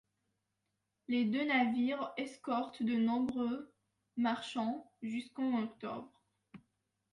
Les 1.09 1.25
deux 1.25 1.45
navires 1.45 2.11
escortent 2.17 2.81
de 2.81 2.95
nombreux 2.95 3.71
marchands, 4.17 4.91
jusqu'en 5.03 5.61
octobre. 5.61 6.23